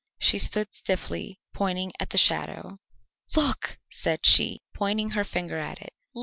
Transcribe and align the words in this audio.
She 0.17 0.39
stood 0.39 0.73
stiffly 0.73 1.39
pointing 1.53 1.91
at 1.99 2.09
the 2.09 2.17
shadow. 2.17 2.79
"Look!" 3.35 3.77
said 3.91 4.25
she, 4.25 4.63
pointing 4.73 5.11
her 5.11 5.23
finger 5.23 5.59
at 5.59 5.79
it. 5.79 5.93